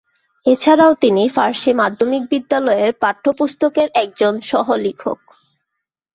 [0.45, 5.19] এছাড়াও তিনি ফার্সি মাধ্যমিক বিদ্যালয়ের পাঠ্যপুস্তকের একজন সহ-লেখক।